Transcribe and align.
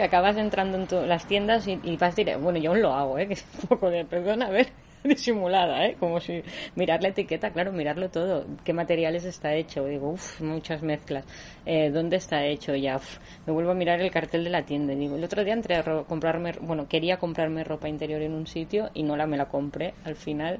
cbp.gov/careers. 0.00 0.08
acabas 0.08 0.36
entrando 0.36 0.78
en 0.78 0.86
tu- 0.86 1.06
las 1.06 1.26
tiendas 1.26 1.66
y, 1.66 1.78
y 1.82 1.96
vas 1.96 2.16
directo. 2.16 2.42
Bueno, 2.42 2.58
yo 2.58 2.70
aún 2.70 2.82
lo 2.82 2.92
hago, 2.94 3.18
¿eh? 3.18 3.26
Que 3.28 3.34
es 3.34 3.44
un 3.62 3.68
poco 3.68 3.90
de, 3.90 4.04
perdona, 4.04 4.46
a 4.46 4.50
ver, 4.50 4.68
disimulada, 5.04 5.86
¿eh? 5.86 5.96
Como 5.98 6.20
si 6.20 6.42
mirar 6.74 7.02
la 7.02 7.08
etiqueta, 7.08 7.50
claro, 7.52 7.72
mirarlo 7.72 8.08
todo. 8.10 8.44
¿Qué 8.64 8.72
materiales 8.72 9.24
está 9.24 9.54
hecho? 9.54 9.84
Digo, 9.86 10.10
uff, 10.10 10.40
muchas 10.40 10.82
mezclas. 10.82 11.24
Eh, 11.66 11.90
¿Dónde 11.90 12.16
está 12.16 12.44
hecho 12.44 12.74
ya? 12.74 13.00
Me 13.46 13.52
vuelvo 13.52 13.70
a 13.72 13.74
mirar 13.74 14.00
el 14.00 14.10
cartel 14.10 14.44
de 14.44 14.50
la 14.50 14.64
tienda. 14.64 14.94
Digo, 14.94 15.16
el 15.16 15.24
otro 15.24 15.44
día 15.44 15.54
entré 15.54 15.76
a 15.76 15.82
comprarme, 16.04 16.52
bueno, 16.60 16.88
quería 16.88 17.18
comprarme 17.18 17.64
ropa 17.64 17.88
interior 17.88 18.22
en 18.22 18.32
un 18.34 18.46
sitio 18.46 18.90
y 18.94 19.02
no 19.02 19.16
la 19.16 19.26
me 19.26 19.36
la 19.36 19.46
compré 19.48 19.94
al 20.04 20.16
final. 20.16 20.58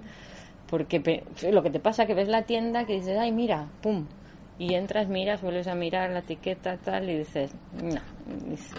Porque 0.68 1.24
lo 1.50 1.62
que 1.62 1.70
te 1.70 1.80
pasa 1.80 2.06
que 2.06 2.14
ves 2.14 2.28
la 2.28 2.42
tienda 2.42 2.84
que 2.86 2.94
dices, 2.94 3.18
ay, 3.18 3.32
mira, 3.32 3.66
pum. 3.82 4.06
Y 4.60 4.74
entras, 4.74 5.09
miras, 5.09 5.41
vuelves 5.41 5.66
a 5.69 5.74
mirar 5.74 6.10
la 6.10 6.19
etiqueta, 6.19 6.77
tal, 6.77 7.09
y 7.09 7.16
dices, 7.16 7.50
no. 7.83 7.98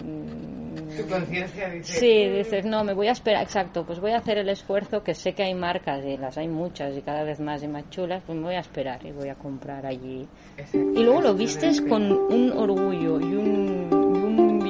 mm, 0.04 0.96
Tu 0.96 1.08
conciencia 1.08 1.68
dice... 1.70 1.98
Sí, 1.98 2.28
dices, 2.28 2.64
no, 2.64 2.84
me 2.84 2.94
voy 2.94 3.08
a 3.08 3.10
esperar, 3.10 3.42
exacto, 3.42 3.84
pues 3.84 3.98
voy 3.98 4.12
a 4.12 4.18
hacer 4.18 4.38
el 4.38 4.48
esfuerzo, 4.48 5.02
que 5.02 5.12
sé 5.12 5.32
que 5.32 5.42
hay 5.42 5.54
marcas 5.54 6.04
y 6.04 6.16
las 6.16 6.38
hay 6.38 6.46
muchas 6.46 6.96
y 6.96 7.02
cada 7.02 7.24
vez 7.24 7.40
más 7.40 7.64
y 7.64 7.66
más 7.66 7.90
chulas, 7.90 8.22
pues 8.24 8.38
me 8.38 8.44
voy 8.44 8.54
a 8.54 8.60
esperar 8.60 9.04
y 9.04 9.10
voy 9.10 9.28
a 9.28 9.34
comprar 9.34 9.84
allí. 9.84 10.28
Exacto, 10.56 10.78
Y 10.78 11.02
luego 11.02 11.20
lo 11.20 11.34
vistes 11.34 11.80
con 11.80 12.12
un 12.12 12.52
orgullo 12.52 13.20
y 13.20 13.34
un 13.34 14.11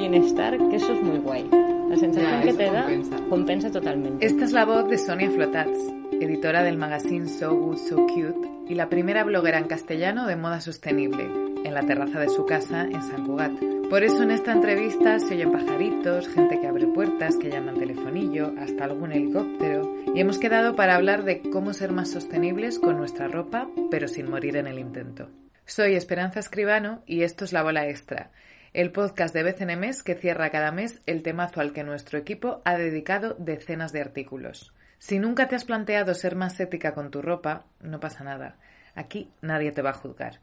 bienestar, 0.09 0.57
que 0.69 0.75
eso 0.75 0.91
es 0.93 1.01
muy 1.01 1.17
guay. 1.19 1.49
La 1.89 1.95
sensación 1.97 2.31
Ya, 2.31 2.41
que 2.43 2.53
te 2.53 2.65
da 2.65 2.81
compensa. 2.83 3.15
compensa 3.29 3.71
totalmente. 3.71 4.25
Esta 4.25 4.43
es 4.43 4.51
la 4.51 4.65
voz 4.65 4.89
de 4.89 4.97
Sonia 4.97 5.29
Flotats, 5.31 5.77
editora 6.19 6.61
del 6.63 6.77
magazine 6.77 7.27
So 7.29 7.55
Good 7.55 7.77
So 7.77 7.95
Cute 8.07 8.49
y 8.67 8.75
la 8.75 8.89
primera 8.89 9.23
bloguera 9.23 9.59
en 9.59 9.65
castellano 9.67 10.27
de 10.27 10.35
moda 10.35 10.59
sostenible, 10.59 11.23
en 11.63 11.73
la 11.73 11.81
terraza 11.83 12.19
de 12.19 12.27
su 12.29 12.45
casa 12.45 12.83
en 12.83 13.01
San 13.01 13.25
Cugat. 13.25 13.51
Por 13.89 14.03
eso 14.03 14.23
en 14.23 14.31
esta 14.31 14.51
entrevista 14.51 15.19
se 15.19 15.35
oyen 15.35 15.51
pajaritos, 15.51 16.27
gente 16.27 16.59
que 16.59 16.67
abre 16.67 16.87
puertas, 16.87 17.37
que 17.37 17.49
llaman 17.49 17.75
telefonillo, 17.75 18.53
hasta 18.59 18.85
algún 18.85 19.11
helicóptero. 19.13 19.89
Y 20.15 20.19
hemos 20.19 20.37
quedado 20.39 20.75
para 20.75 20.95
hablar 20.95 21.23
de 21.23 21.41
cómo 21.49 21.73
ser 21.73 21.91
más 21.93 22.09
sostenibles 22.09 22.79
con 22.79 22.97
nuestra 22.97 23.27
ropa, 23.29 23.69
pero 23.91 24.07
sin 24.09 24.29
morir 24.29 24.57
en 24.57 24.67
el 24.67 24.79
intento. 24.79 25.29
Soy 25.65 25.93
Esperanza 25.95 26.39
Escribano 26.41 27.03
y 27.05 27.21
esto 27.21 27.45
es 27.45 27.53
La 27.53 27.63
Bola 27.63 27.87
Extra, 27.87 28.31
el 28.73 28.91
podcast 28.91 29.35
de 29.35 29.43
BCNMES 29.43 30.01
que 30.01 30.15
cierra 30.15 30.49
cada 30.49 30.71
mes 30.71 31.01
el 31.05 31.21
temazo 31.21 31.61
al 31.61 31.73
que 31.73 31.83
nuestro 31.83 32.17
equipo 32.17 32.61
ha 32.65 32.75
dedicado 32.75 33.35
decenas 33.37 33.93
de 33.93 34.01
artículos. 34.01 34.73
Si 34.97 35.19
nunca 35.19 35.47
te 35.47 35.55
has 35.55 35.63
planteado 35.63 36.15
ser 36.15 36.35
más 36.35 36.59
ética 36.59 36.93
con 36.93 37.11
tu 37.11 37.21
ropa, 37.21 37.65
no 37.79 37.99
pasa 37.99 38.23
nada. 38.23 38.57
Aquí 38.95 39.31
nadie 39.41 39.71
te 39.71 39.83
va 39.83 39.91
a 39.91 39.93
juzgar. 39.93 40.39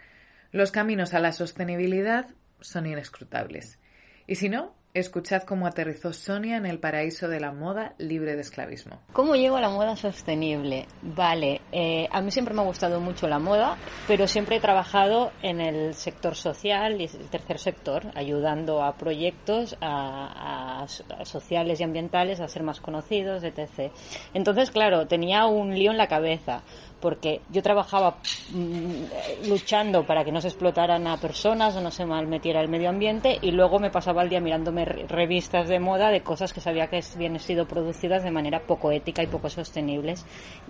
Los 0.52 0.70
caminos 0.70 1.12
a 1.12 1.18
la 1.18 1.32
sostenibilidad 1.32 2.28
son 2.60 2.86
inescrutables. 2.86 3.80
Y 4.28 4.36
si 4.36 4.48
no, 4.48 4.76
escuchad 4.92 5.42
cómo 5.42 5.66
aterrizó 5.66 6.12
Sonia 6.12 6.56
en 6.56 6.66
el 6.66 6.80
paraíso 6.80 7.28
de 7.28 7.38
la 7.38 7.52
moda 7.52 7.94
libre 7.98 8.34
de 8.34 8.40
esclavismo. 8.40 8.98
¿Cómo 9.12 9.36
llego 9.36 9.56
a 9.56 9.60
la 9.60 9.70
moda 9.70 9.94
sostenible? 9.96 10.86
Vale, 11.02 11.60
eh, 11.70 12.08
a 12.10 12.20
mí 12.20 12.30
siempre 12.32 12.54
me 12.54 12.62
ha 12.62 12.64
gustado 12.64 13.00
mucho 13.00 13.28
la 13.28 13.38
moda, 13.38 13.76
pero 14.08 14.26
siempre 14.26 14.56
he 14.56 14.60
trabajado 14.60 15.30
en 15.42 15.60
el 15.60 15.94
sector 15.94 16.34
social 16.34 17.00
y 17.00 17.04
el 17.04 17.30
tercer 17.30 17.58
sector, 17.58 18.10
ayudando 18.16 18.82
a 18.82 18.96
proyectos 18.96 19.76
a- 19.80 20.80
a- 20.80 20.82
a 20.84 21.24
sociales 21.24 21.80
y 21.80 21.84
ambientales 21.84 22.40
a 22.40 22.48
ser 22.48 22.62
más 22.64 22.80
conocidos, 22.80 23.44
etc. 23.44 23.92
Entonces, 24.34 24.70
claro, 24.72 25.06
tenía 25.06 25.46
un 25.46 25.72
lío 25.74 25.92
en 25.92 25.98
la 25.98 26.08
cabeza 26.08 26.62
porque 27.00 27.40
yo 27.50 27.62
trabajaba 27.62 28.16
mm, 28.52 29.48
luchando 29.48 30.04
para 30.06 30.24
que 30.24 30.32
no 30.32 30.40
se 30.40 30.48
explotaran 30.48 31.06
a 31.06 31.16
personas 31.16 31.74
o 31.76 31.80
no 31.80 31.90
se 31.90 32.04
malmetiera 32.04 32.60
el 32.60 32.68
medio 32.68 32.88
ambiente 32.90 33.38
y 33.40 33.52
luego 33.52 33.78
me 33.78 33.90
pasaba 33.90 34.22
el 34.22 34.28
día 34.28 34.40
mirándome 34.40 34.84
re- 34.84 35.06
revistas 35.08 35.68
de 35.68 35.78
moda 35.80 36.10
de 36.10 36.22
cosas 36.22 36.52
que 36.52 36.60
sabía 36.60 36.88
que 36.88 37.00
habían 37.14 37.38
sido 37.40 37.66
producidas 37.66 38.22
de 38.22 38.30
manera 38.30 38.60
poco 38.60 38.92
ética 38.92 39.22
y 39.22 39.26
poco 39.26 39.48
sostenibles 39.50 40.24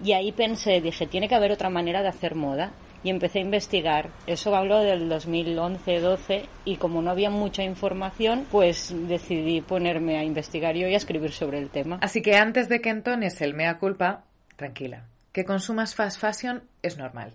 y 0.04 0.12
ahí 0.12 0.32
pensé, 0.32 0.80
dije, 0.80 1.06
tiene 1.06 1.28
que 1.28 1.34
haber 1.34 1.52
otra 1.52 1.70
manera 1.70 2.02
de 2.02 2.08
hacer 2.08 2.34
moda 2.34 2.72
y 3.02 3.08
empecé 3.08 3.38
a 3.38 3.42
investigar. 3.42 4.10
Eso 4.26 4.54
habló 4.54 4.78
del 4.80 5.08
2011-12 5.10 6.42
y 6.66 6.76
como 6.76 7.00
no 7.00 7.10
había 7.10 7.30
mucha 7.30 7.62
información, 7.62 8.46
pues 8.50 8.94
decidí 9.08 9.62
ponerme 9.62 10.18
a 10.18 10.24
investigar 10.24 10.74
yo 10.76 10.86
y 10.86 10.94
a 10.94 10.98
escribir 10.98 11.32
sobre 11.32 11.58
el 11.58 11.70
tema. 11.70 11.98
Así 12.02 12.20
que 12.22 12.36
antes 12.36 12.68
de 12.68 12.80
que 12.82 12.90
entones 12.90 13.40
el 13.40 13.54
mea 13.54 13.78
culpa, 13.78 14.24
tranquila. 14.56 15.04
Que 15.32 15.44
consumas 15.44 15.94
fast 15.94 16.20
fashion 16.20 16.64
es 16.82 16.98
normal. 16.98 17.34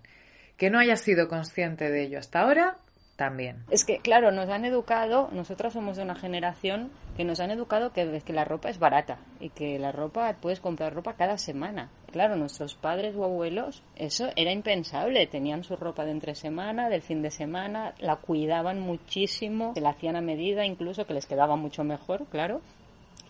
Que 0.58 0.70
no 0.70 0.80
hayas 0.80 1.02
sido 1.02 1.28
consciente 1.28 1.90
de 1.90 2.04
ello 2.04 2.20
hasta 2.20 2.42
ahora, 2.42 2.78
también. 3.16 3.64
Es 3.70 3.86
que, 3.86 4.00
claro, 4.00 4.32
nos 4.32 4.50
han 4.50 4.66
educado, 4.66 5.30
nosotros 5.32 5.74
somos 5.74 5.98
de 5.98 6.04
una 6.04 6.16
generación 6.16 6.92
que 7.16 7.24
nos 7.24 7.40
han 7.40 7.52
educado 7.52 7.92
que, 7.94 8.22
que 8.26 8.34
la 8.34 8.44
ropa 8.44 8.70
es 8.70 8.78
barata 8.78 9.20
y 9.40 9.50
que 9.50 9.80
la 9.80 9.92
ropa, 9.92 10.36
puedes 10.42 10.60
comprar 10.60 10.94
ropa 10.94 11.14
cada 11.14 11.38
semana. 11.38 11.90
Claro, 12.12 12.36
nuestros 12.36 12.76
padres 12.76 13.16
o 13.16 13.24
abuelos, 13.24 13.84
eso 13.96 14.30
era 14.36 14.52
impensable. 14.52 15.28
Tenían 15.28 15.64
su 15.64 15.76
ropa 15.76 16.06
de 16.06 16.12
entre 16.12 16.36
semana, 16.36 16.90
del 16.90 17.02
fin 17.02 17.22
de 17.22 17.32
semana, 17.32 17.94
la 18.00 18.18
cuidaban 18.18 18.80
muchísimo, 18.80 19.74
se 19.74 19.82
la 19.82 19.92
hacían 19.92 20.16
a 20.16 20.22
medida, 20.22 20.66
incluso 20.66 21.06
que 21.06 21.14
les 21.14 21.26
quedaba 21.26 21.56
mucho 21.56 21.84
mejor, 21.84 22.26
claro. 22.28 22.62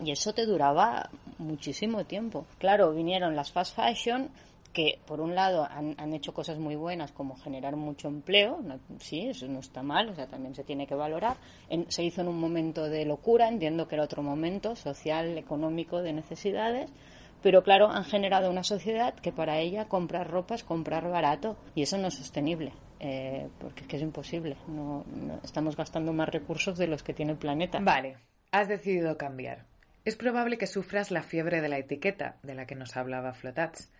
Y 0.04 0.10
eso 0.10 0.34
te 0.34 0.44
duraba 0.44 1.08
muchísimo 1.38 2.04
tiempo. 2.04 2.44
Claro, 2.58 2.92
vinieron 2.92 3.34
las 3.34 3.52
fast 3.52 3.74
fashion, 3.76 4.30
que 4.76 4.98
por 5.06 5.22
un 5.22 5.34
lado 5.34 5.64
han, 5.64 5.94
han, 5.96 6.12
hecho 6.12 6.34
cosas 6.34 6.58
muy 6.58 6.76
buenas 6.76 7.10
como 7.10 7.34
generar 7.34 7.76
mucho 7.76 8.08
empleo, 8.08 8.60
no, 8.62 8.78
sí, 8.98 9.26
eso 9.30 9.48
no 9.48 9.60
está 9.60 9.82
mal, 9.82 10.10
o 10.10 10.14
sea, 10.14 10.26
también 10.26 10.54
se 10.54 10.64
tiene 10.64 10.86
que 10.86 10.94
valorar. 10.94 11.38
En, 11.70 11.90
se 11.90 12.04
hizo 12.04 12.20
en 12.20 12.28
un 12.28 12.38
momento 12.38 12.84
de 12.84 13.06
locura, 13.06 13.48
entiendo 13.48 13.88
que 13.88 13.94
era 13.94 14.04
otro 14.04 14.22
momento 14.22 14.76
social, 14.76 15.38
económico, 15.38 16.02
de 16.02 16.12
necesidades, 16.12 16.90
pero 17.42 17.62
claro, 17.62 17.88
han 17.88 18.04
generado 18.04 18.50
una 18.50 18.64
sociedad 18.64 19.14
que 19.14 19.32
para 19.32 19.60
ella 19.60 19.88
comprar 19.88 20.30
ropa 20.30 20.56
es 20.56 20.62
comprar 20.62 21.08
barato 21.08 21.56
y 21.74 21.80
eso 21.80 21.96
no 21.96 22.08
es 22.08 22.14
sostenible. 22.14 22.74
Eh, 23.00 23.48
porque 23.58 23.80
es 23.80 23.86
que 23.88 23.96
es 23.96 24.02
imposible, 24.02 24.58
no, 24.68 25.06
no, 25.06 25.40
estamos 25.42 25.74
gastando 25.74 26.12
más 26.12 26.28
recursos 26.28 26.76
de 26.76 26.86
los 26.86 27.02
que 27.02 27.14
tiene 27.14 27.32
el 27.32 27.38
planeta. 27.38 27.78
Vale, 27.80 28.18
has 28.52 28.68
decidido 28.68 29.16
cambiar. 29.16 29.64
Es 30.04 30.16
probable 30.16 30.58
que 30.58 30.66
sufras 30.66 31.10
la 31.10 31.22
fiebre 31.22 31.62
de 31.62 31.68
la 31.68 31.78
etiqueta, 31.78 32.36
de 32.42 32.54
la 32.54 32.66
que 32.66 32.74
nos 32.74 32.94
hablaba 32.94 33.32
Flotats. 33.32 33.90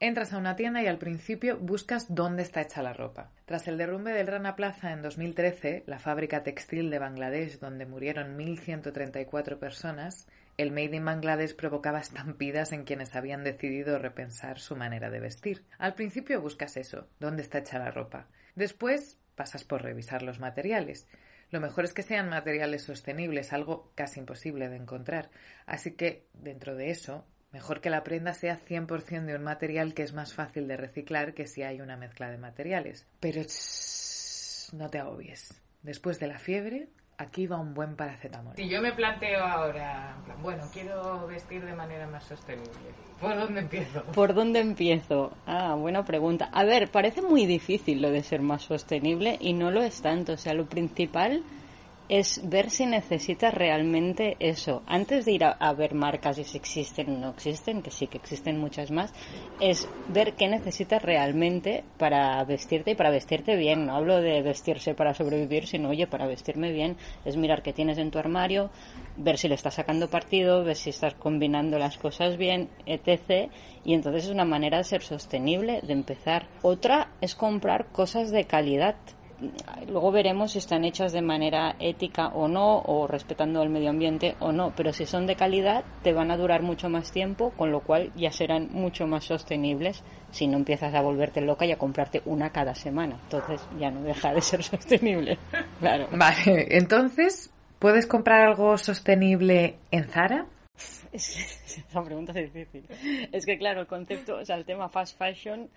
Entras 0.00 0.32
a 0.32 0.38
una 0.38 0.56
tienda 0.56 0.82
y 0.82 0.86
al 0.86 0.98
principio 0.98 1.56
buscas 1.56 2.12
dónde 2.12 2.42
está 2.42 2.60
hecha 2.60 2.82
la 2.82 2.92
ropa. 2.92 3.30
Tras 3.46 3.68
el 3.68 3.78
derrumbe 3.78 4.12
del 4.12 4.26
Rana 4.26 4.56
Plaza 4.56 4.92
en 4.92 5.02
2013, 5.02 5.84
la 5.86 6.00
fábrica 6.00 6.42
textil 6.42 6.90
de 6.90 6.98
Bangladesh 6.98 7.60
donde 7.60 7.86
murieron 7.86 8.36
1.134 8.36 9.58
personas, 9.58 10.26
el 10.56 10.72
Made 10.72 10.96
in 10.96 11.04
Bangladesh 11.04 11.54
provocaba 11.54 12.00
estampidas 12.00 12.72
en 12.72 12.84
quienes 12.84 13.14
habían 13.14 13.44
decidido 13.44 13.98
repensar 13.98 14.58
su 14.58 14.76
manera 14.76 15.10
de 15.10 15.20
vestir. 15.20 15.64
Al 15.78 15.94
principio 15.94 16.40
buscas 16.40 16.76
eso, 16.76 17.08
dónde 17.20 17.42
está 17.42 17.58
hecha 17.58 17.78
la 17.78 17.92
ropa. 17.92 18.26
Después 18.56 19.18
pasas 19.36 19.64
por 19.64 19.82
revisar 19.82 20.22
los 20.22 20.40
materiales. 20.40 21.06
Lo 21.50 21.60
mejor 21.60 21.84
es 21.84 21.94
que 21.94 22.02
sean 22.02 22.28
materiales 22.28 22.82
sostenibles, 22.82 23.52
algo 23.52 23.92
casi 23.94 24.20
imposible 24.20 24.68
de 24.68 24.76
encontrar. 24.76 25.30
Así 25.66 25.92
que, 25.92 26.26
dentro 26.32 26.74
de 26.74 26.90
eso, 26.90 27.24
Mejor 27.54 27.80
que 27.80 27.88
la 27.88 28.02
prenda 28.02 28.34
sea 28.34 28.58
100% 28.58 29.26
de 29.26 29.36
un 29.36 29.44
material 29.44 29.94
que 29.94 30.02
es 30.02 30.12
más 30.12 30.34
fácil 30.34 30.66
de 30.66 30.76
reciclar 30.76 31.34
que 31.34 31.46
si 31.46 31.62
hay 31.62 31.80
una 31.80 31.96
mezcla 31.96 32.28
de 32.28 32.36
materiales. 32.36 33.06
Pero 33.20 33.42
tss, 33.44 34.72
no 34.72 34.90
te 34.90 34.98
agobies. 34.98 35.62
Después 35.84 36.18
de 36.18 36.26
la 36.26 36.40
fiebre, 36.40 36.88
aquí 37.16 37.46
va 37.46 37.60
un 37.60 37.72
buen 37.72 37.94
paracetamol. 37.94 38.56
Si 38.56 38.68
yo 38.68 38.82
me 38.82 38.90
planteo 38.90 39.38
ahora, 39.38 40.16
bueno, 40.42 40.68
quiero 40.72 41.28
vestir 41.28 41.64
de 41.64 41.76
manera 41.76 42.08
más 42.08 42.24
sostenible, 42.24 42.72
¿por 43.20 43.36
dónde 43.36 43.60
empiezo? 43.60 44.02
¿Por 44.06 44.34
dónde 44.34 44.58
empiezo? 44.58 45.32
Ah, 45.46 45.76
buena 45.76 46.04
pregunta. 46.04 46.50
A 46.52 46.64
ver, 46.64 46.90
parece 46.90 47.22
muy 47.22 47.46
difícil 47.46 48.02
lo 48.02 48.10
de 48.10 48.24
ser 48.24 48.42
más 48.42 48.62
sostenible 48.62 49.38
y 49.40 49.52
no 49.52 49.70
lo 49.70 49.80
es 49.80 50.02
tanto. 50.02 50.32
O 50.32 50.38
sea, 50.38 50.54
lo 50.54 50.66
principal 50.66 51.44
es 52.08 52.48
ver 52.48 52.70
si 52.70 52.86
necesitas 52.86 53.54
realmente 53.54 54.36
eso. 54.38 54.82
Antes 54.86 55.24
de 55.24 55.32
ir 55.32 55.44
a, 55.44 55.72
ver 55.72 55.94
marcas 55.94 56.38
y 56.38 56.44
si 56.44 56.58
existen 56.58 57.16
o 57.16 57.18
no 57.18 57.30
existen, 57.30 57.82
que 57.82 57.90
sí 57.90 58.06
que 58.06 58.18
existen 58.18 58.58
muchas 58.58 58.90
más, 58.90 59.12
es 59.60 59.88
ver 60.08 60.34
qué 60.34 60.48
necesitas 60.48 61.02
realmente 61.02 61.84
para 61.98 62.42
vestirte 62.44 62.92
y 62.92 62.94
para 62.94 63.10
vestirte 63.10 63.56
bien. 63.56 63.86
No 63.86 63.96
hablo 63.96 64.20
de 64.20 64.42
vestirse 64.42 64.94
para 64.94 65.14
sobrevivir, 65.14 65.66
sino, 65.66 65.90
oye, 65.90 66.06
para 66.06 66.26
vestirme 66.26 66.72
bien 66.72 66.96
es 67.24 67.36
mirar 67.36 67.62
qué 67.62 67.72
tienes 67.72 67.98
en 67.98 68.10
tu 68.10 68.18
armario, 68.18 68.70
ver 69.16 69.38
si 69.38 69.48
le 69.48 69.54
estás 69.54 69.74
sacando 69.74 70.10
partido, 70.10 70.62
ver 70.62 70.76
si 70.76 70.90
estás 70.90 71.14
combinando 71.14 71.78
las 71.78 71.96
cosas 71.96 72.36
bien, 72.36 72.68
etc. 72.86 73.50
Y 73.84 73.94
entonces 73.94 74.24
es 74.24 74.30
una 74.30 74.44
manera 74.44 74.78
de 74.78 74.84
ser 74.84 75.02
sostenible, 75.02 75.80
de 75.82 75.92
empezar. 75.94 76.48
Otra 76.62 77.12
es 77.20 77.34
comprar 77.34 77.86
cosas 77.86 78.30
de 78.30 78.44
calidad 78.44 78.96
luego 79.88 80.10
veremos 80.12 80.52
si 80.52 80.58
están 80.58 80.84
hechas 80.84 81.12
de 81.12 81.22
manera 81.22 81.76
ética 81.78 82.28
o 82.28 82.48
no, 82.48 82.80
o 82.80 83.06
respetando 83.06 83.62
el 83.62 83.70
medio 83.70 83.90
ambiente 83.90 84.36
o 84.40 84.52
no, 84.52 84.72
pero 84.76 84.92
si 84.92 85.06
son 85.06 85.26
de 85.26 85.36
calidad 85.36 85.84
te 86.02 86.12
van 86.12 86.30
a 86.30 86.36
durar 86.36 86.62
mucho 86.62 86.88
más 86.88 87.12
tiempo, 87.12 87.50
con 87.56 87.70
lo 87.70 87.80
cual 87.80 88.12
ya 88.16 88.30
serán 88.30 88.68
mucho 88.72 89.06
más 89.06 89.24
sostenibles 89.24 90.02
si 90.30 90.46
no 90.46 90.56
empiezas 90.56 90.94
a 90.94 91.00
volverte 91.00 91.40
loca 91.40 91.64
y 91.64 91.72
a 91.72 91.78
comprarte 91.78 92.22
una 92.24 92.50
cada 92.50 92.74
semana. 92.74 93.18
Entonces 93.24 93.60
ya 93.78 93.90
no 93.90 94.02
deja 94.02 94.34
de 94.34 94.40
ser 94.40 94.62
sostenible. 94.62 95.38
Claro. 95.80 96.08
Vale, 96.12 96.76
entonces, 96.76 97.50
¿puedes 97.78 98.06
comprar 98.06 98.42
algo 98.46 98.76
sostenible 98.78 99.76
en 99.90 100.04
Zara? 100.04 100.46
Es, 101.12 101.58
esa 101.88 102.02
pregunta 102.02 102.32
es 102.32 102.52
difícil. 102.52 102.84
Es 103.32 103.46
que 103.46 103.56
claro, 103.56 103.80
el 103.80 103.86
concepto, 103.86 104.36
o 104.36 104.44
sea, 104.44 104.56
el 104.56 104.64
tema 104.64 104.88
fast 104.88 105.16
fashion 105.16 105.70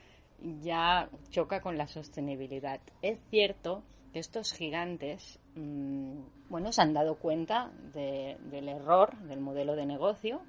ya 0.62 1.10
choca 1.30 1.62
con 1.62 1.78
la 1.78 1.88
sostenibilidad. 1.88 2.80
Es 3.01 3.19
cierto 3.30 3.84
que 4.13 4.19
estos 4.19 4.54
gigantes, 4.54 5.39
mm, 5.56 6.19
bueno, 6.50 6.72
se 6.72 6.81
han 6.81 6.94
dado 6.94 7.16
cuenta 7.16 7.72
del 7.94 8.69
error 8.69 9.18
del 9.19 9.39
modelo 9.39 9.75
de 9.75 9.86
negocio 9.86 10.42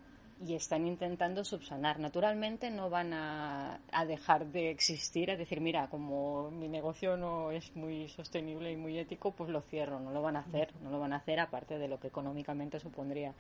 y 0.46 0.54
están 0.54 0.86
intentando 0.86 1.44
subsanar. 1.44 1.98
Naturalmente 1.98 2.70
no 2.70 2.90
van 2.90 3.12
a, 3.12 3.80
dejar 4.06 4.46
de 4.46 4.70
existir, 4.70 5.30
a 5.30 5.36
decir, 5.36 5.60
mira, 5.60 5.88
como 5.88 6.50
mi 6.50 6.68
negocio 6.68 7.16
no 7.16 7.50
es 7.50 7.74
muy 7.74 8.08
sostenible 8.08 8.70
y 8.70 8.76
muy 8.76 8.98
ético, 8.98 9.32
pues 9.32 9.50
lo 9.50 9.60
cierro. 9.60 9.98
No 9.98 10.12
lo 10.12 10.22
van 10.22 10.36
a 10.36 10.40
hacer, 10.40 10.72
no 10.82 10.90
lo 10.90 11.00
van 11.00 11.12
a 11.12 11.16
hacer 11.16 11.40
aparte 11.40 11.78
de 11.78 11.88
lo 11.88 11.98
que 11.98 12.08
económicamente 12.08 12.78
supondría 12.78 13.34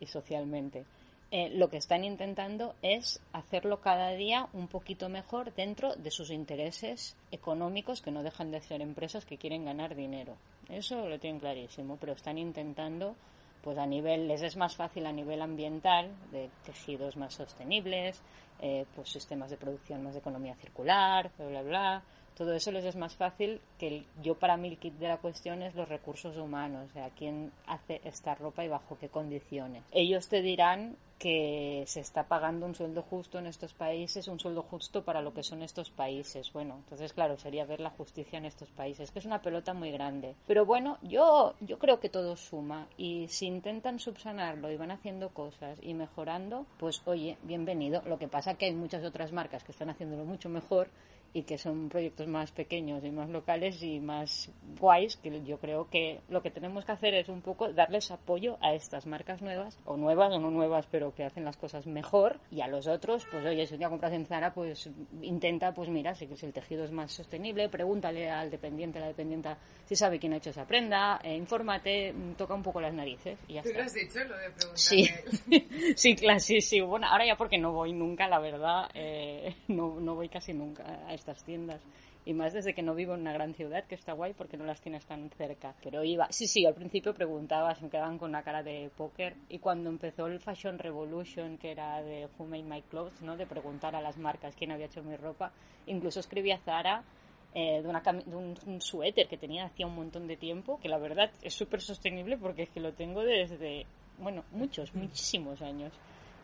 y 0.00 0.06
socialmente. 0.06 0.84
Eh, 1.32 1.48
lo 1.50 1.70
que 1.70 1.76
están 1.76 2.02
intentando 2.02 2.74
es 2.82 3.20
hacerlo 3.32 3.80
cada 3.80 4.10
día 4.10 4.48
un 4.52 4.66
poquito 4.66 5.08
mejor 5.08 5.54
dentro 5.54 5.94
de 5.94 6.10
sus 6.10 6.30
intereses 6.30 7.16
económicos, 7.30 8.02
que 8.02 8.10
no 8.10 8.24
dejan 8.24 8.50
de 8.50 8.60
ser 8.60 8.80
empresas 8.80 9.24
que 9.24 9.38
quieren 9.38 9.64
ganar 9.64 9.94
dinero. 9.94 10.36
Eso 10.68 11.08
lo 11.08 11.20
tienen 11.20 11.38
clarísimo, 11.38 11.98
pero 12.00 12.14
están 12.14 12.36
intentando, 12.36 13.14
pues 13.62 13.78
a 13.78 13.86
nivel, 13.86 14.26
les 14.26 14.42
es 14.42 14.56
más 14.56 14.74
fácil 14.74 15.06
a 15.06 15.12
nivel 15.12 15.40
ambiental, 15.40 16.10
de 16.32 16.50
tejidos 16.64 17.16
más 17.16 17.34
sostenibles, 17.34 18.20
eh, 18.60 18.84
pues 18.96 19.10
sistemas 19.10 19.50
de 19.50 19.56
producción 19.56 20.02
más 20.02 20.14
de 20.14 20.20
economía 20.20 20.56
circular, 20.56 21.30
bla, 21.38 21.46
bla, 21.46 21.62
bla. 21.62 22.02
Todo 22.36 22.54
eso 22.54 22.72
les 22.72 22.84
es 22.84 22.96
más 22.96 23.16
fácil 23.16 23.60
que 23.78 24.04
yo 24.22 24.34
para 24.34 24.56
mí 24.56 24.68
el 24.68 24.78
kit 24.78 24.94
de 24.94 25.08
la 25.08 25.18
cuestión 25.18 25.62
es 25.62 25.74
los 25.74 25.88
recursos 25.88 26.36
humanos, 26.36 26.88
o 26.90 26.92
sea, 26.92 27.10
quién 27.10 27.52
hace 27.66 28.00
esta 28.04 28.34
ropa 28.34 28.64
y 28.64 28.68
bajo 28.68 28.98
qué 28.98 29.08
condiciones. 29.08 29.84
Ellos 29.92 30.28
te 30.28 30.42
dirán 30.42 30.96
que 31.20 31.84
se 31.86 32.00
está 32.00 32.24
pagando 32.24 32.64
un 32.64 32.74
sueldo 32.74 33.02
justo 33.02 33.38
en 33.38 33.46
estos 33.46 33.74
países, 33.74 34.26
un 34.26 34.40
sueldo 34.40 34.62
justo 34.62 35.04
para 35.04 35.20
lo 35.20 35.34
que 35.34 35.42
son 35.42 35.62
estos 35.62 35.90
países. 35.90 36.50
Bueno, 36.50 36.76
entonces 36.78 37.12
claro, 37.12 37.36
sería 37.36 37.66
ver 37.66 37.80
la 37.80 37.90
justicia 37.90 38.38
en 38.38 38.46
estos 38.46 38.70
países, 38.70 39.10
que 39.10 39.18
es 39.18 39.26
una 39.26 39.42
pelota 39.42 39.74
muy 39.74 39.90
grande. 39.90 40.34
Pero 40.46 40.64
bueno, 40.64 40.96
yo, 41.02 41.54
yo 41.60 41.78
creo 41.78 42.00
que 42.00 42.08
todo 42.08 42.36
suma 42.36 42.88
y 42.96 43.28
si 43.28 43.46
intentan 43.46 43.98
subsanarlo 43.98 44.70
y 44.70 44.78
van 44.78 44.92
haciendo 44.92 45.28
cosas 45.28 45.78
y 45.82 45.92
mejorando, 45.92 46.64
pues 46.78 47.02
oye, 47.04 47.36
bienvenido. 47.42 48.00
Lo 48.06 48.18
que 48.18 48.26
pasa 48.26 48.54
que 48.54 48.64
hay 48.64 48.74
muchas 48.74 49.04
otras 49.04 49.30
marcas 49.30 49.62
que 49.62 49.72
están 49.72 49.90
haciéndolo 49.90 50.24
mucho 50.24 50.48
mejor 50.48 50.88
y 51.32 51.42
que 51.42 51.58
son 51.58 51.88
proyectos 51.88 52.26
más 52.26 52.50
pequeños 52.50 53.04
y 53.04 53.10
más 53.10 53.28
locales 53.28 53.82
y 53.82 54.00
más 54.00 54.50
guays, 54.78 55.16
que 55.16 55.42
yo 55.44 55.58
creo 55.58 55.88
que 55.88 56.20
lo 56.28 56.42
que 56.42 56.50
tenemos 56.50 56.84
que 56.84 56.92
hacer 56.92 57.14
es 57.14 57.28
un 57.28 57.40
poco 57.40 57.72
darles 57.72 58.10
apoyo 58.10 58.58
a 58.60 58.74
estas 58.74 59.06
marcas 59.06 59.40
nuevas, 59.40 59.78
o 59.84 59.96
nuevas 59.96 60.32
o 60.32 60.40
no 60.40 60.50
nuevas, 60.50 60.86
pero 60.90 61.14
que 61.14 61.24
hacen 61.24 61.44
las 61.44 61.56
cosas 61.56 61.86
mejor, 61.86 62.40
y 62.50 62.60
a 62.60 62.68
los 62.68 62.86
otros, 62.86 63.26
pues 63.30 63.44
oye, 63.46 63.66
si 63.66 63.74
un 63.74 63.78
día 63.78 63.88
compras 63.88 64.12
en 64.12 64.26
Zara, 64.26 64.52
pues 64.52 64.90
intenta, 65.22 65.72
pues 65.72 65.88
mira, 65.88 66.14
si, 66.14 66.24
el 66.24 66.52
tejido 66.52 66.84
es 66.84 66.90
más 66.90 67.12
sostenible, 67.12 67.68
pregúntale 67.68 68.28
al 68.30 68.50
dependiente, 68.50 68.98
a 68.98 69.02
la 69.02 69.08
dependienta, 69.08 69.58
si 69.84 69.94
sabe 69.94 70.18
quién 70.18 70.32
ha 70.32 70.36
hecho 70.36 70.50
esa 70.50 70.66
prenda, 70.66 71.20
eh, 71.22 71.36
infórmate, 71.36 72.14
toca 72.36 72.54
un 72.54 72.62
poco 72.62 72.80
las 72.80 72.94
narices 72.94 73.38
y 73.46 73.54
ya 73.54 73.62
¿Tú 73.62 73.70
lo 73.74 73.82
has 73.82 73.94
dicho, 73.94 74.18
lo 74.24 74.36
de 74.36 74.50
preguntarle? 74.50 74.76
Sí, 74.76 75.94
sí, 75.96 76.16
claro, 76.16 76.40
sí, 76.40 76.60
sí, 76.60 76.80
bueno, 76.80 77.06
ahora 77.08 77.26
ya 77.26 77.36
porque 77.36 77.58
no 77.58 77.72
voy 77.72 77.92
nunca, 77.92 78.26
la 78.26 78.40
verdad, 78.40 78.90
eh, 78.94 79.54
no, 79.68 80.00
no 80.00 80.14
voy 80.14 80.28
casi 80.28 80.52
nunca 80.52 81.06
a 81.06 81.14
estas 81.20 81.44
tiendas. 81.44 81.80
Y 82.24 82.34
más 82.34 82.52
desde 82.52 82.74
que 82.74 82.82
no 82.82 82.94
vivo 82.94 83.14
en 83.14 83.22
una 83.22 83.32
gran 83.32 83.54
ciudad, 83.54 83.84
que 83.84 83.94
está 83.94 84.12
guay 84.12 84.34
porque 84.34 84.56
no 84.56 84.64
las 84.64 84.80
tienes 84.80 85.06
tan 85.06 85.30
cerca. 85.30 85.74
Pero 85.82 86.04
iba, 86.04 86.26
sí, 86.30 86.46
sí, 86.46 86.66
al 86.66 86.74
principio 86.74 87.14
preguntaba, 87.14 87.74
se 87.74 87.84
me 87.84 87.90
quedaban 87.90 88.18
con 88.18 88.30
una 88.30 88.42
cara 88.42 88.62
de 88.62 88.90
póker. 88.96 89.36
Y 89.48 89.58
cuando 89.58 89.88
empezó 89.88 90.26
el 90.26 90.40
Fashion 90.40 90.78
Revolution, 90.78 91.56
que 91.56 91.70
era 91.70 92.02
de 92.02 92.28
Who 92.38 92.46
Made 92.46 92.64
My 92.64 92.82
Clothes, 92.82 93.22
¿no? 93.22 93.36
De 93.36 93.46
preguntar 93.46 93.96
a 93.96 94.02
las 94.02 94.18
marcas 94.18 94.54
quién 94.54 94.72
había 94.72 94.86
hecho 94.86 95.02
mi 95.02 95.16
ropa, 95.16 95.52
incluso 95.86 96.20
escribí 96.20 96.50
a 96.52 96.58
Zara 96.58 97.04
eh, 97.52 97.82
de, 97.82 97.88
una 97.88 98.00
de 98.00 98.36
un, 98.36 98.80
suéter 98.80 99.26
que 99.26 99.36
tenía 99.36 99.64
hacía 99.64 99.86
un 99.86 99.96
montón 99.96 100.28
de 100.28 100.36
tiempo, 100.36 100.78
que 100.80 100.88
la 100.88 100.98
verdad 100.98 101.32
es 101.42 101.52
súper 101.52 101.80
sostenible 101.80 102.36
porque 102.36 102.62
es 102.62 102.70
que 102.70 102.78
lo 102.78 102.92
tengo 102.92 103.24
desde, 103.24 103.86
bueno, 104.18 104.44
muchos, 104.52 104.94
muchísimos 104.94 105.60
años 105.60 105.92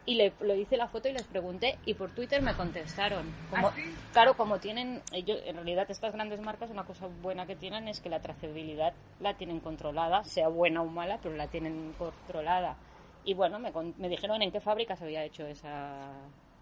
y 0.06 0.14
le, 0.14 0.32
lo 0.40 0.54
hice 0.54 0.76
la 0.76 0.86
foto 0.88 1.08
y 1.08 1.12
les 1.12 1.24
pregunté 1.24 1.78
y 1.84 1.94
por 1.94 2.10
Twitter 2.10 2.40
me 2.40 2.54
contestaron. 2.54 3.26
Como, 3.50 3.68
¿Ah, 3.68 3.74
Claro, 4.12 4.34
como 4.34 4.58
tienen, 4.58 5.02
ellos, 5.12 5.40
en 5.44 5.56
realidad 5.56 5.90
estas 5.90 6.12
grandes 6.12 6.40
marcas 6.40 6.70
una 6.70 6.84
cosa 6.84 7.08
buena 7.20 7.46
que 7.46 7.56
tienen 7.56 7.88
es 7.88 8.00
que 8.00 8.08
la 8.08 8.20
trazabilidad 8.20 8.94
la 9.20 9.34
tienen 9.34 9.60
controlada, 9.60 10.22
sea 10.24 10.48
buena 10.48 10.82
o 10.82 10.86
mala, 10.86 11.18
pero 11.22 11.34
la 11.36 11.48
tienen 11.48 11.92
controlada. 11.98 12.76
Y 13.24 13.34
bueno, 13.34 13.58
me, 13.58 13.72
me 13.98 14.08
dijeron 14.08 14.40
en 14.42 14.52
qué 14.52 14.60
fábrica 14.60 14.94
se 14.94 15.04
había 15.04 15.24
hecho 15.24 15.44
esa, 15.46 16.12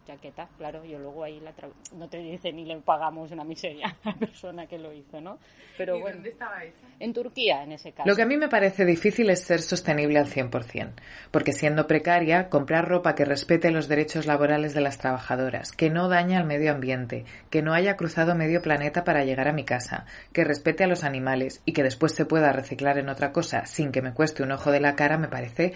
chaqueta, 0.05 0.49
claro, 0.59 0.85
yo 0.85 0.99
luego 0.99 1.25
ahí 1.25 1.41
la 1.41 1.53
no 1.97 2.09
te 2.09 2.19
dice 2.19 2.53
ni 2.53 2.65
le 2.65 2.77
pagamos 2.79 3.31
una 3.33 3.45
miseria 3.45 3.97
a 4.05 4.11
la 4.11 4.17
persona 4.17 4.67
que 4.67 4.79
lo 4.79 4.93
hizo, 4.93 5.21
¿no? 5.21 5.39
Pero 5.77 5.99
bueno, 5.99 6.17
dónde 6.17 6.31
estaba 6.31 6.63
hecha? 6.63 6.87
En 7.01 7.13
Turquía, 7.13 7.63
en 7.63 7.73
ese 7.73 7.93
caso. 7.93 8.09
Lo 8.09 8.15
que 8.15 8.23
a 8.23 8.27
mí 8.27 8.37
me 8.37 8.49
parece 8.49 8.85
difícil 8.85 9.31
es 9.31 9.41
ser 9.41 9.61
sostenible 9.61 10.19
al 10.19 10.27
100%, 10.27 10.93
porque 11.31 11.53
siendo 11.53 11.87
precaria, 11.87 12.49
comprar 12.49 12.89
ropa 12.89 13.15
que 13.15 13.25
respete 13.25 13.71
los 13.71 13.89
derechos 13.89 14.27
laborales 14.27 14.75
de 14.75 14.81
las 14.81 14.99
trabajadoras, 14.99 15.73
que 15.73 15.91
no 15.91 16.09
daña 16.09 16.39
al 16.39 16.47
medio 16.47 16.73
ambiente, 16.73 17.25
que 17.51 17.63
no 17.63 17.73
haya 17.75 17.97
cruzado 17.97 18.35
medio 18.35 18.63
planeta 18.63 19.05
para 19.05 19.25
llegar 19.25 19.49
a 19.49 19.53
mi 19.53 19.65
casa, 19.65 20.07
que 20.33 20.45
respete 20.45 20.85
a 20.85 20.89
los 20.89 21.05
animales 21.05 21.63
y 21.65 21.73
que 21.73 21.83
después 21.83 22.13
se 22.15 22.27
pueda 22.27 22.53
reciclar 22.53 22.99
en 22.99 23.09
otra 23.09 23.33
cosa 23.33 23.67
sin 23.67 23.93
que 23.93 24.03
me 24.03 24.13
cueste 24.13 24.43
un 24.43 24.53
ojo 24.53 24.71
de 24.71 24.81
la 24.81 24.97
cara, 24.97 25.19
me 25.19 25.29
parece 25.29 25.73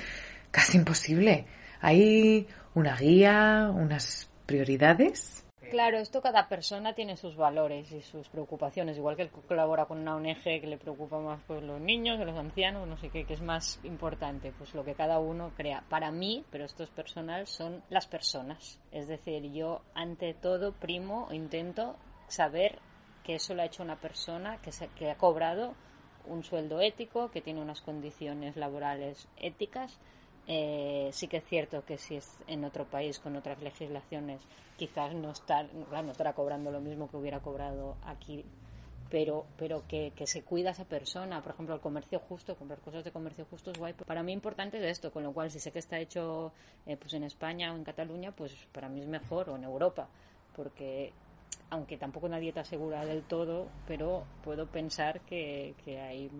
casi 0.50 0.78
imposible. 0.78 1.46
Hay 1.80 2.48
una 2.74 2.96
guía, 2.96 3.70
unas 3.74 4.27
prioridades. 4.48 5.44
Claro, 5.70 5.98
esto 5.98 6.22
cada 6.22 6.48
persona 6.48 6.94
tiene 6.94 7.18
sus 7.18 7.36
valores 7.36 7.92
y 7.92 8.00
sus 8.00 8.26
preocupaciones, 8.30 8.96
igual 8.96 9.16
que 9.16 9.22
el 9.22 9.28
que 9.28 9.42
colabora 9.42 9.84
con 9.84 9.98
una 9.98 10.16
ONG 10.16 10.42
que 10.42 10.66
le 10.66 10.78
preocupa 10.78 11.18
más 11.18 11.40
pues 11.46 11.62
los 11.62 11.78
niños, 11.78 12.18
los 12.18 12.38
ancianos, 12.38 12.88
no 12.88 12.96
sé 12.96 13.10
qué, 13.10 13.26
es 13.28 13.42
más 13.42 13.78
importante, 13.84 14.52
pues 14.56 14.72
lo 14.72 14.82
que 14.82 14.94
cada 14.94 15.18
uno 15.18 15.52
crea. 15.54 15.84
Para 15.90 16.10
mí, 16.10 16.46
pero 16.50 16.64
esto 16.64 16.82
es 16.82 16.88
personal, 16.88 17.46
son 17.46 17.82
las 17.90 18.06
personas. 18.06 18.80
Es 18.90 19.06
decir, 19.06 19.52
yo 19.52 19.82
ante 19.94 20.32
todo 20.32 20.72
primo 20.72 21.28
intento 21.30 21.96
saber 22.28 22.78
que 23.22 23.34
eso 23.34 23.52
lo 23.52 23.60
ha 23.60 23.66
hecho 23.66 23.82
una 23.82 24.00
persona 24.00 24.56
que, 24.62 24.72
se, 24.72 24.88
que 24.96 25.10
ha 25.10 25.18
cobrado 25.18 25.74
un 26.24 26.42
sueldo 26.42 26.80
ético, 26.80 27.30
que 27.30 27.42
tiene 27.42 27.60
unas 27.60 27.82
condiciones 27.82 28.56
laborales 28.56 29.28
éticas 29.36 29.98
eh, 30.50 31.10
sí 31.12 31.28
que 31.28 31.36
es 31.36 31.44
cierto 31.44 31.84
que 31.84 31.98
si 31.98 32.16
es 32.16 32.38
en 32.46 32.64
otro 32.64 32.86
país 32.86 33.18
con 33.18 33.36
otras 33.36 33.60
legislaciones, 33.60 34.40
quizás 34.78 35.14
no, 35.14 35.30
estar, 35.30 35.68
no 35.74 36.10
estará 36.10 36.32
cobrando 36.32 36.70
lo 36.70 36.80
mismo 36.80 37.10
que 37.10 37.18
hubiera 37.18 37.40
cobrado 37.40 37.96
aquí, 38.06 38.46
pero, 39.10 39.44
pero 39.58 39.86
que, 39.86 40.14
que, 40.16 40.26
se 40.26 40.42
cuida 40.42 40.70
esa 40.70 40.86
persona. 40.86 41.42
Por 41.42 41.52
ejemplo, 41.52 41.74
el 41.74 41.82
comercio 41.82 42.18
justo, 42.18 42.56
comprar 42.56 42.80
cosas 42.80 43.04
de 43.04 43.12
comercio 43.12 43.46
justo 43.50 43.70
es 43.72 43.78
guay. 43.78 43.92
Para 43.92 44.22
mí 44.22 44.32
importante 44.32 44.78
es 44.78 44.84
esto, 44.84 45.12
con 45.12 45.22
lo 45.22 45.32
cual 45.32 45.50
si 45.50 45.60
sé 45.60 45.70
que 45.70 45.80
está 45.80 45.98
hecho 45.98 46.52
eh, 46.86 46.96
pues 46.96 47.12
en 47.12 47.24
España 47.24 47.74
o 47.74 47.76
en 47.76 47.84
Cataluña, 47.84 48.32
pues 48.32 48.54
para 48.72 48.88
mí 48.88 49.02
es 49.02 49.06
mejor, 49.06 49.50
o 49.50 49.56
en 49.56 49.64
Europa, 49.64 50.08
porque 50.56 51.12
aunque 51.70 51.98
tampoco 51.98 52.26
una 52.26 52.38
dieta 52.38 52.64
segura 52.64 53.04
del 53.04 53.22
todo, 53.22 53.68
pero 53.86 54.24
puedo 54.42 54.66
pensar 54.66 55.20
que, 55.20 55.74
hay 55.86 56.30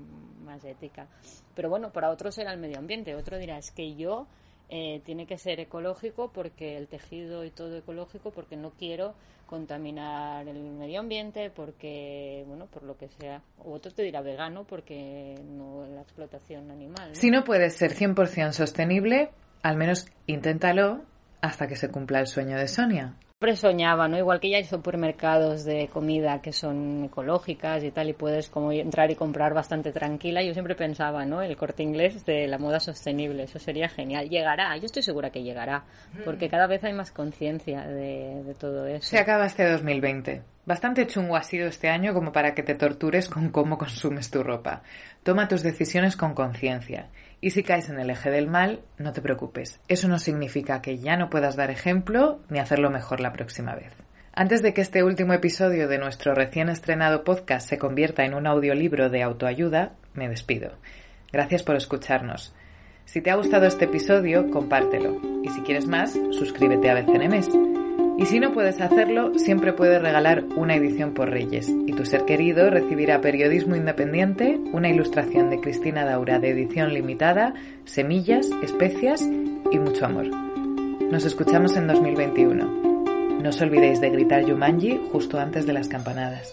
más 0.45 0.65
ética. 0.65 1.07
Pero 1.55 1.69
bueno, 1.69 1.91
para 1.93 2.11
otros 2.11 2.39
era 2.39 2.53
el 2.53 2.59
medio 2.59 2.79
ambiente. 2.79 3.15
Otro 3.15 3.39
dirá, 3.39 3.59
es 3.59 3.71
que 3.71 3.95
yo 3.95 4.27
eh, 4.71 5.03
tiene 5.05 5.27
que 5.27 5.39
ser 5.39 5.61
ecológico 5.61 6.31
porque 6.33 6.77
el 6.77 6.89
tejido 6.89 7.45
y 7.45 7.51
todo 7.51 7.77
ecológico 7.77 8.31
porque 8.31 8.57
no 8.57 8.71
quiero 8.71 9.15
contaminar 9.47 10.47
el 10.47 10.61
medio 10.63 11.01
ambiente 11.01 11.49
porque 11.49 12.45
bueno 12.47 12.67
por 12.67 12.83
lo 12.83 12.99
que 12.99 13.09
sea 13.09 13.41
o 13.65 13.73
otro 13.73 13.91
te 13.93 14.03
dirá 14.03 14.21
vegano 14.21 14.65
porque 14.65 15.37
no 15.43 15.87
la 15.87 16.03
explotación 16.03 16.71
animal 16.71 17.17
si 17.17 17.31
no 17.31 17.45
puedes 17.45 17.77
ser 17.77 17.95
100% 17.95 18.53
sostenible 18.53 19.31
al 19.63 19.79
menos 19.79 20.05
inténtalo 20.27 21.01
hasta 21.41 21.67
que 21.67 21.77
se 21.77 21.91
cumpla 21.91 22.21
el 22.21 22.27
sueño 22.27 22.59
de 22.59 22.69
Sonia 22.69 23.17
siempre 23.39 23.55
soñaba, 23.57 24.09
¿no? 24.09 24.19
Igual 24.19 24.41
que 24.41 24.51
ya 24.51 24.57
hay 24.57 24.65
supermercados 24.65 25.65
de 25.65 25.87
comida 25.93 26.43
que 26.43 26.53
son 26.53 27.05
ecológicas 27.05 27.85
y 27.85 27.93
tal, 27.93 28.09
y 28.09 28.13
puedes 28.13 28.49
como 28.49 28.73
entrar 28.73 29.13
y 29.13 29.15
comprar 29.15 29.55
bastante 29.55 29.93
tranquila. 29.93 30.43
Yo 30.43 30.55
siempre 30.55 30.75
pensaba, 30.75 31.25
¿no? 31.25 31.41
El 31.41 31.57
corte 31.57 31.85
inglés 31.85 32.27
de 32.27 32.49
la 32.49 32.59
moda 32.59 32.81
sostenible, 32.81 33.45
eso 33.45 33.61
sería 33.61 33.89
genial. 33.89 34.29
Llegará, 34.29 34.77
yo 34.77 34.87
estoy 34.87 35.03
segura 35.03 35.31
que 35.31 35.45
llegará, 35.45 35.85
porque 36.25 36.49
cada 36.49 36.67
vez 36.67 36.83
hay 36.83 36.95
más 36.95 37.13
conciencia 37.13 37.87
de, 37.87 38.43
de 38.45 38.55
todo 38.55 38.89
eso. 38.89 39.07
Se 39.07 39.19
acaba 39.19 39.47
este 39.47 39.71
2020. 39.71 40.43
Bastante 40.69 41.07
chungo 41.07 41.35
ha 41.35 41.43
sido 41.45 41.67
este 41.67 41.89
año 41.89 42.13
como 42.13 42.31
para 42.31 42.53
que 42.53 42.63
te 42.63 42.75
tortures 42.75 43.31
con 43.31 43.49
cómo 43.49 43.79
consumes 43.79 44.31
tu 44.31 44.43
ropa. 44.43 44.83
Toma 45.23 45.49
tus 45.49 45.63
decisiones 45.63 46.15
con 46.15 46.35
conciencia. 46.35 47.09
Y 47.41 47.53
si 47.53 47.63
caes 47.63 47.89
en 47.89 47.99
el 47.99 48.11
eje 48.11 48.31
del 48.31 48.49
mal, 48.49 48.83
no 48.99 49.15
te 49.15 49.23
preocupes. 49.23 49.81
Eso 49.89 50.09
no 50.09 50.19
significa 50.19 50.83
que 50.83 50.99
ya 50.99 51.17
no 51.17 51.31
puedas 51.31 51.57
dar 51.57 51.71
ejemplo 51.71 52.41
ni 52.51 52.59
hacerlo 52.59 52.91
mejor 52.91 53.21
la 53.21 53.33
próxima 53.33 53.75
vez. 53.75 53.95
Antes 54.35 54.61
de 54.61 54.75
que 54.75 54.83
este 54.83 55.03
último 55.03 55.33
episodio 55.33 55.89
de 55.89 55.97
nuestro 55.97 56.35
recién 56.35 56.69
estrenado 56.69 57.25
podcast 57.25 57.67
se 57.67 57.79
convierta 57.79 58.27
en 58.27 58.35
un 58.35 58.47
audiolibro 58.47 59.09
de 59.09 59.23
autoayuda, 59.23 59.93
me 60.13 60.29
despido. 60.29 60.73
Gracias 61.33 61.63
por 61.63 61.77
escucharnos. 61.77 62.55
Si 63.07 63.23
te 63.23 63.31
ha 63.31 63.37
gustado 63.37 63.65
este 63.65 63.87
episodio, 63.87 64.51
compártelo. 64.51 65.19
Y 65.43 65.49
si 65.49 65.63
quieres 65.63 65.87
más, 65.87 66.13
suscríbete 66.33 66.91
a 66.91 66.95
Becenemes. 66.95 67.49
Y 68.19 68.27
si 68.27 68.41
no 68.41 68.53
puedes 68.53 68.81
hacerlo, 68.81 69.39
siempre 69.39 69.73
puedes 69.73 70.03
regalar 70.03 70.45
una 70.57 70.75
edición 70.75 71.15
por 71.15 71.31
Reyes 71.31 71.69
y 71.69 71.93
tu 71.93 72.05
ser 72.05 72.25
querido 72.25 72.69
recibirá 72.69 73.21
periodismo 73.21 73.77
independiente, 73.77 74.59
una 74.73 74.89
ilustración 74.89 75.51
de 75.51 75.61
Cristina 75.61 76.05
Daura 76.05 76.41
de 76.41 76.51
edición 76.51 76.93
limitada, 76.93 77.55
semillas, 77.85 78.51
especias 78.61 79.23
y 79.23 79.79
mucho 79.79 80.05
amor. 80.05 80.27
Nos 80.27 81.25
escuchamos 81.25 81.77
en 81.77 81.87
2021. 81.87 83.39
No 83.41 83.49
os 83.49 83.61
olvidéis 83.61 84.01
de 84.01 84.11
gritar 84.11 84.45
Yumanji 84.45 85.01
justo 85.13 85.39
antes 85.39 85.65
de 85.65 85.75
las 85.75 85.87
campanadas. 85.87 86.53